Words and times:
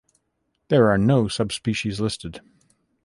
There 0.69 0.89
are 0.89 0.97
no 0.97 1.27
subspecies 1.27 1.99
listed. 1.99 2.41